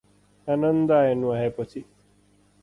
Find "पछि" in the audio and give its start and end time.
1.59-1.83